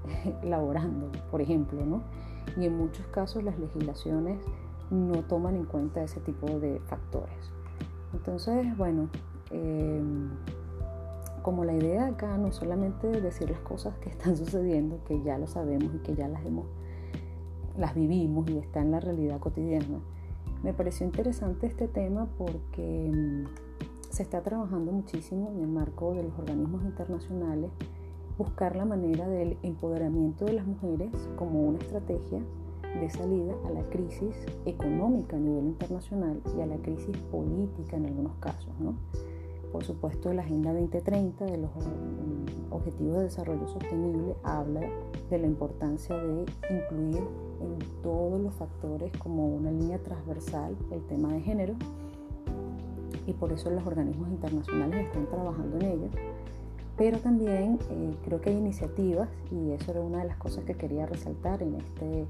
laborando, 0.44 1.10
por 1.32 1.40
ejemplo, 1.40 1.84
¿no? 1.84 2.02
Y 2.56 2.66
en 2.66 2.78
muchos 2.78 3.04
casos 3.08 3.42
las 3.42 3.58
legislaciones 3.58 4.38
no 4.90 5.22
toman 5.22 5.56
en 5.56 5.64
cuenta 5.64 6.02
ese 6.02 6.20
tipo 6.20 6.46
de 6.60 6.80
factores. 6.86 7.52
Entonces, 8.12 8.76
bueno, 8.76 9.08
em, 9.50 10.30
como 11.42 11.64
la 11.64 11.74
idea 11.74 12.06
acá 12.06 12.36
no 12.38 12.52
solamente 12.52 13.08
decir 13.20 13.50
las 13.50 13.60
cosas 13.60 13.96
que 13.98 14.08
están 14.08 14.36
sucediendo, 14.36 15.00
que 15.04 15.22
ya 15.22 15.38
lo 15.38 15.46
sabemos 15.46 15.94
y 15.94 15.98
que 15.98 16.14
ya 16.14 16.28
las 16.28 16.44
hemos, 16.44 16.66
las 17.76 17.94
vivimos 17.94 18.48
y 18.50 18.58
está 18.58 18.80
en 18.80 18.90
la 18.92 19.00
realidad 19.00 19.38
cotidiana, 19.38 20.00
me 20.62 20.72
pareció 20.72 21.06
interesante 21.06 21.66
este 21.66 21.88
tema 21.88 22.28
porque 22.38 23.06
em, 23.06 23.44
se 24.10 24.22
está 24.22 24.42
trabajando 24.42 24.92
muchísimo 24.92 25.50
en 25.50 25.60
el 25.60 25.68
marco 25.68 26.14
de 26.14 26.22
los 26.22 26.38
organismos 26.38 26.82
internacionales 26.84 27.70
buscar 28.38 28.76
la 28.76 28.84
manera 28.84 29.28
del 29.28 29.56
empoderamiento 29.62 30.44
de 30.44 30.54
las 30.54 30.66
mujeres 30.66 31.10
como 31.36 31.62
una 31.62 31.78
estrategia 31.78 32.40
de 33.00 33.10
salida 33.10 33.54
a 33.66 33.70
la 33.70 33.82
crisis 33.90 34.34
económica 34.64 35.36
a 35.36 35.40
nivel 35.40 35.66
internacional 35.66 36.40
y 36.56 36.60
a 36.60 36.66
la 36.66 36.76
crisis 36.76 37.16
política 37.30 37.96
en 37.96 38.06
algunos 38.06 38.36
casos. 38.36 38.72
¿no? 38.80 38.94
Por 39.72 39.84
supuesto, 39.84 40.32
la 40.32 40.42
Agenda 40.42 40.72
2030 40.72 41.44
de 41.44 41.58
los 41.58 41.70
mm, 41.70 42.72
Objetivos 42.72 43.16
de 43.18 43.22
Desarrollo 43.24 43.68
Sostenible 43.68 44.36
habla 44.42 44.80
de 45.30 45.38
la 45.38 45.46
importancia 45.46 46.16
de 46.16 46.44
incluir 46.70 47.22
en 47.60 47.78
todos 48.02 48.40
los 48.40 48.54
factores 48.54 49.12
como 49.18 49.48
una 49.48 49.70
línea 49.70 49.98
transversal 49.98 50.76
el 50.90 51.02
tema 51.06 51.32
de 51.32 51.40
género 51.40 51.74
y 53.26 53.32
por 53.32 53.52
eso 53.52 53.70
los 53.70 53.86
organismos 53.86 54.28
internacionales 54.28 55.06
están 55.06 55.26
trabajando 55.26 55.76
en 55.78 55.84
ello. 55.84 56.08
Pero 56.96 57.18
también 57.18 57.78
eh, 57.90 58.14
creo 58.24 58.40
que 58.40 58.50
hay 58.50 58.56
iniciativas, 58.56 59.28
y 59.50 59.72
eso 59.72 59.90
era 59.90 60.00
una 60.00 60.20
de 60.20 60.28
las 60.28 60.38
cosas 60.38 60.64
que 60.64 60.74
quería 60.74 61.04
resaltar 61.04 61.62
en 61.62 61.74
este 61.74 62.26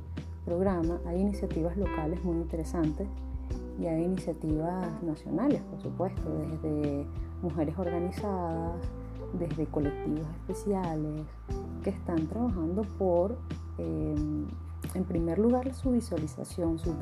programa, 0.46 1.00
hay 1.06 1.20
iniciativas 1.20 1.76
locales 1.76 2.22
muy 2.24 2.36
interesantes 2.36 3.08
y 3.78 3.86
hay 3.86 4.04
iniciativas 4.04 5.02
nacionales, 5.02 5.60
por 5.62 5.82
supuesto, 5.82 6.22
desde 6.38 7.04
mujeres 7.42 7.76
organizadas, 7.76 8.80
desde 9.38 9.66
colectivos 9.66 10.26
especiales, 10.36 11.26
que 11.82 11.90
están 11.90 12.26
trabajando 12.28 12.82
por, 12.96 13.36
em, 13.78 14.46
en 14.94 15.04
primer 15.04 15.38
lugar, 15.38 15.74
su 15.74 15.90
visualización, 15.90 16.78
su, 16.78 16.94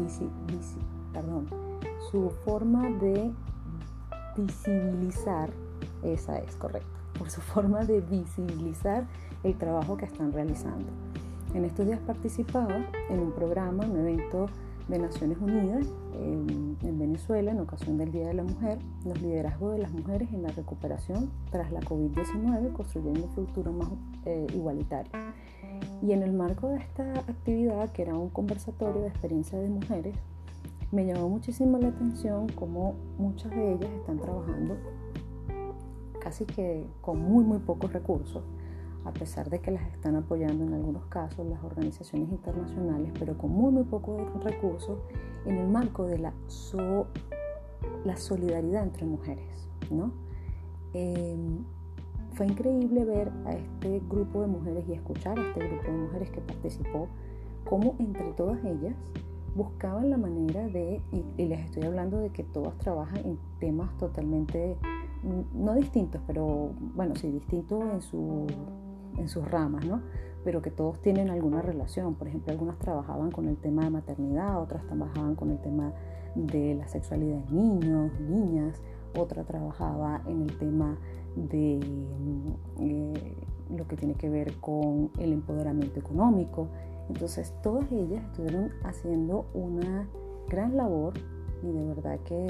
su 2.11 2.31
forma 2.45 2.91
de 2.91 3.31
visibilizar, 4.37 5.51
esa 6.03 6.39
es 6.39 6.57
correcta, 6.57 6.99
por 7.19 7.31
su 7.31 7.41
forma 7.41 7.85
de 7.85 8.01
visibilizar 8.01 9.07
el 9.45 9.57
trabajo 9.57 9.97
que 9.97 10.07
están 10.07 10.33
realizando. 10.33 10.87
En 11.55 11.65
estos 11.65 11.87
días 11.87 12.01
participaba 12.01 12.85
en 13.09 13.21
un 13.21 13.31
programa, 13.31 13.87
un 13.87 13.97
evento 13.97 14.47
de 14.89 14.99
Naciones 14.99 15.39
Unidas 15.39 15.87
en, 16.13 16.99
Venezuela 16.99 17.53
en 17.53 17.61
ocasión 17.61 17.97
del 17.97 18.11
Día 18.11 18.27
de 18.27 18.35
la 18.35 18.43
Mujer, 18.43 18.79
los 19.05 19.21
liderazgos 19.23 19.73
de 19.73 19.79
las 19.79 19.93
mujeres 19.93 20.33
en 20.33 20.43
la 20.43 20.51
recuperación 20.51 21.31
tras 21.51 21.71
la 21.71 21.81
COVID-19, 21.81 22.73
construyendo 22.73 23.25
un 23.25 23.31
futuro 23.31 23.73
más 23.73 23.89
eh, 24.25 24.47
igualitario. 24.53 25.13
Y 26.03 26.13
en 26.13 26.23
el 26.23 26.33
marco 26.33 26.69
de 26.69 26.79
esta 26.79 27.13
actividad, 27.21 27.91
que 27.93 28.03
era 28.03 28.17
un 28.17 28.31
conversatorio 28.31 29.03
de 29.03 29.09
experiencia 29.09 29.59
de 29.59 29.69
mujeres, 29.69 30.17
me 30.91 31.07
llamó 31.07 31.29
muchísimo 31.29 31.79
la 31.79 31.89
atención 31.89 32.49
cómo 32.49 32.95
muchas 33.17 33.51
de 33.53 33.75
ellas 33.75 33.91
están 33.91 34.19
trabajando 34.19 34.77
casi 36.21 36.47
que 36.47 36.87
con 37.01 37.21
muy, 37.21 37.45
muy 37.45 37.59
pocos 37.59 37.93
recursos 37.93 38.43
a 39.05 39.13
pesar 39.13 39.51
de 39.51 39.61
que 39.61 39.71
las 39.71 39.87
están 39.93 40.17
apoyando 40.17 40.65
en 40.65 40.73
algunos 40.73 41.05
casos 41.07 41.47
las 41.47 41.63
organizaciones 41.63 42.31
internacionales, 42.31 43.13
pero 43.19 43.37
con 43.37 43.51
muy, 43.51 43.73
muy 43.73 43.85
pocos 43.85 44.23
recursos, 44.43 44.99
en 45.45 45.59
el 45.59 45.69
marco 45.69 46.07
de 46.07 46.19
la, 46.19 46.33
la 48.05 48.17
solidaridad 48.17 48.83
entre 48.83 49.05
mujeres. 49.05 49.69
¿no? 49.91 50.13
Em, 50.95 51.65
fue 52.33 52.47
increíble 52.47 53.05
ver 53.05 53.31
a 53.45 53.53
este 53.53 54.01
grupo 54.09 54.41
de 54.41 54.47
mujeres 54.47 54.85
y 54.89 54.93
escuchar 54.93 55.39
a 55.39 55.49
este 55.49 55.69
grupo 55.69 55.85
de 55.85 55.99
mujeres 55.99 56.31
que 56.31 56.41
participó, 56.41 57.09
cómo 57.65 57.97
entre 57.99 58.33
todas 58.33 58.65
ellas 58.65 58.97
buscaban 59.55 60.11
la 60.11 60.17
manera 60.17 60.67
de, 60.67 61.01
y 61.37 61.45
les 61.45 61.61
estoy 61.61 61.85
hablando 61.85 62.19
de 62.19 62.31
que 62.31 62.43
todas 62.43 62.77
trabajan 62.79 63.19
en 63.19 63.39
temas 63.61 63.97
totalmente, 63.99 64.77
mm, 65.23 65.65
no 65.65 65.75
distintos, 65.75 66.21
pero 66.27 66.73
bueno, 66.97 67.15
sí, 67.15 67.31
distintos 67.31 67.85
en 67.85 68.03
su 68.03 68.47
en 69.19 69.29
sus 69.29 69.49
ramas, 69.51 69.85
¿no? 69.85 70.01
pero 70.45 70.61
que 70.61 70.71
todos 70.71 71.01
tienen 71.01 71.31
alguna 71.31 71.63
relación. 71.63 72.15
Por 72.15 72.29
ejemplo, 72.29 72.53
algunas 72.53 72.79
trabajaban 72.79 73.31
con 73.33 73.49
el 73.49 73.57
tema 73.57 73.85
de 73.85 73.91
maternidad, 73.91 74.61
otras 74.61 74.85
trabajaban 74.87 75.35
con 75.35 75.51
el 75.51 75.59
tema 75.59 75.93
de 76.35 76.75
la 76.75 76.87
sexualidad 76.87 77.39
de 77.39 77.55
niños, 77.55 78.13
niñas, 78.21 78.81
otra 79.19 79.45
trabajaba 79.45 80.23
en 80.27 80.43
el 80.43 80.59
tema 80.59 80.99
de 81.35 81.81
eh, 82.81 83.37
lo 83.75 83.89
que 83.89 83.97
tiene 83.97 84.15
que 84.15 84.29
ver 84.29 84.55
con 84.61 85.11
el 85.19 85.33
empoderamiento 85.33 85.99
económico. 85.99 86.69
Entonces, 87.09 87.55
todas 87.63 87.91
ellas 87.91 88.23
estuvieron 88.25 88.71
haciendo 88.85 89.47
una 89.55 90.07
gran 90.49 90.77
labor 90.77 91.15
y 91.63 91.73
de 91.73 91.85
verdad 91.85 92.19
que 92.21 92.47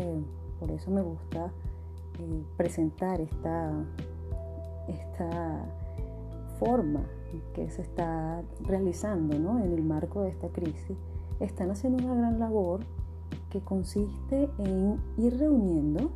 por 0.59 0.71
eso 0.71 0.91
me 0.91 1.03
gusta 1.03 1.53
eh, 2.19 2.43
presentar 2.57 3.21
esta, 3.21 3.73
esta 4.89 5.65
forma 6.59 7.05
que 7.55 7.71
se 7.71 7.83
está 7.83 8.43
realizando 8.63 9.59
en 9.59 9.73
el 9.73 9.83
marco 9.83 10.23
de 10.23 10.31
esta 10.31 10.49
crisis, 10.49 10.97
están 11.41 11.71
haciendo 11.71 12.05
una 12.05 12.15
gran 12.15 12.39
labor 12.39 12.81
que 13.51 13.61
consiste 13.61 14.49
en 14.59 14.99
ir 15.17 15.39
reuniendo 15.39 16.11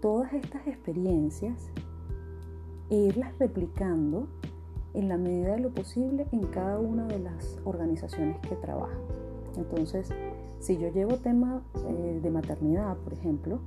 todas 0.00 0.32
estas 0.34 0.66
experiencias 0.66 1.70
e 2.90 2.96
irlas 2.96 3.36
replicando 3.38 4.28
en 4.94 5.08
la 5.08 5.16
medida 5.16 5.52
de 5.54 5.60
lo 5.60 5.70
posible 5.70 6.26
en 6.32 6.46
cada 6.46 6.78
una 6.78 7.06
de 7.06 7.18
las 7.18 7.58
organizaciones 7.64 8.38
que 8.40 8.56
trabajan. 8.56 9.00
Entonces, 9.56 10.10
si 10.60 10.78
yo 10.78 10.88
llevo 10.88 11.16
tema 11.16 11.62
eh, 11.88 12.20
de 12.22 12.30
maternidad, 12.30 12.96
por 12.98 13.12
ejemplo, 13.12 13.60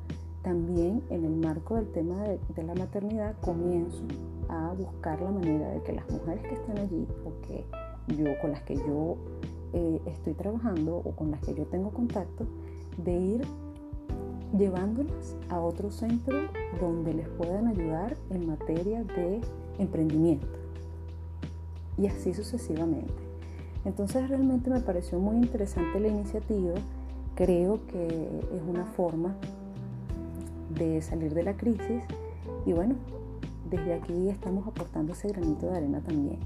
también 0.46 1.02
en 1.10 1.26
el 1.26 1.36
marco 1.38 1.76
del 1.76 1.92
tema 1.92 2.22
de, 2.22 2.64
la 2.64 2.76
maternidad 2.76 3.36
comienzo 3.42 4.04
a 4.48 4.74
buscar 4.78 5.20
la 5.20 5.32
manera 5.32 5.70
de 5.70 5.82
que 5.82 5.94
las 5.94 6.08
mujeres 6.08 6.44
que 6.44 6.54
están 6.54 6.78
allí 6.78 7.08
o 7.26 7.42
que 7.48 7.66
yo 8.16 8.40
con 8.40 8.52
las 8.52 8.62
que 8.62 8.76
yo 8.76 9.18
eh, 9.74 10.00
estoy 10.06 10.36
trabajando 10.36 10.98
o 10.98 11.16
con 11.16 11.32
las 11.32 11.42
que 11.42 11.56
yo 11.56 11.66
tengo 11.66 11.90
contacto 11.90 12.46
de 13.04 13.18
ir 13.18 13.42
llevándolas 14.56 15.36
a 15.50 15.60
otro 15.60 15.90
centro 15.90 16.38
donde 16.80 17.16
les 17.16 17.28
puedan 17.28 17.66
ayudar 17.66 18.16
en 18.30 18.46
materia 18.46 19.04
de 19.04 19.42
emprendimiento 19.80 20.60
y 21.98 22.06
así 22.06 22.36
sucesivamente. 22.36 23.14
Entonces 23.84 24.30
realmente 24.30 24.70
me 24.70 24.82
pareció 24.82 25.18
muy 25.18 25.38
interesante 25.38 26.00
la 26.00 26.08
iniciativa, 26.08 26.76
creo 27.34 27.80
que 27.88 28.28
es 28.54 28.62
una 28.68 28.86
forma 28.86 29.36
de 30.78 31.02
salir 31.02 31.34
de 31.34 31.44
la 31.44 31.56
crisis 31.56 32.04
y 32.66 32.74
bueno, 32.74 32.96
desde 33.70 33.94
aquí 33.94 34.30
estamos 34.30 34.68
aportando 34.68 35.14
ese 35.14 35.28
granito 35.30 35.68
de 35.68 35.78
arena 35.78 36.02
también. 36.02 36.40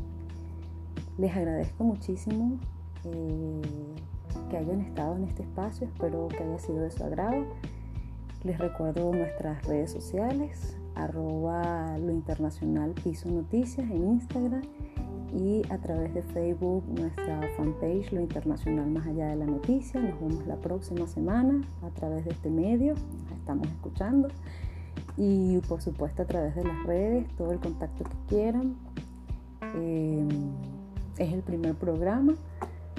Les 1.17 1.35
agradezco 1.35 1.83
muchísimo 1.83 2.57
eh, 3.03 3.61
que 4.49 4.57
hayan 4.57 4.81
estado 4.81 5.15
en 5.17 5.25
este 5.25 5.43
espacio, 5.43 5.87
espero 5.87 6.27
que 6.29 6.43
haya 6.43 6.59
sido 6.59 6.79
de 6.79 6.91
su 6.91 7.03
agrado. 7.03 7.45
Les 8.43 8.57
recuerdo 8.57 9.11
nuestras 9.11 9.65
redes 9.65 9.91
sociales, 9.91 10.77
arroba 10.95 11.97
lo 11.97 12.11
internacional 12.11 12.91
piso 13.03 13.29
noticias 13.29 13.89
en 13.89 14.07
Instagram 14.11 14.61
y 15.37 15.61
a 15.69 15.77
través 15.77 16.13
de 16.13 16.23
Facebook 16.23 16.83
nuestra 16.87 17.41
fanpage 17.55 18.11
Lo 18.11 18.21
Internacional 18.21 18.89
Más 18.89 19.05
Allá 19.07 19.27
de 19.27 19.35
la 19.35 19.45
Noticia. 19.45 19.99
Nos 19.99 20.19
vemos 20.19 20.47
la 20.47 20.55
próxima 20.55 21.07
semana 21.07 21.61
a 21.83 21.89
través 21.89 22.25
de 22.25 22.31
este 22.31 22.49
medio, 22.49 22.95
estamos 23.39 23.67
escuchando. 23.67 24.29
Y 25.17 25.57
por 25.67 25.81
supuesto 25.81 26.21
a 26.21 26.25
través 26.25 26.55
de 26.55 26.63
las 26.63 26.83
redes, 26.85 27.27
todo 27.35 27.51
el 27.51 27.59
contacto 27.59 28.03
que 28.03 28.35
quieran. 28.35 28.75
Eh, 29.75 30.27
es 31.17 31.33
el 31.33 31.41
primer 31.41 31.75
programa, 31.75 32.35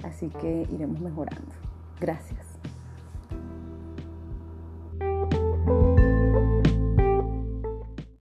así 0.02 0.28
que 0.28 0.66
iremos 0.70 1.00
mejorando. 1.00 1.52
Gracias. 1.98 2.49